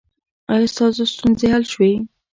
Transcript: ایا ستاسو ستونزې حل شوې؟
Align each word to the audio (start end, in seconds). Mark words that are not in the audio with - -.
ایا 0.53 0.67
ستاسو 0.73 1.01
ستونزې 1.13 1.47
حل 1.53 1.63
شوې؟ 1.71 1.91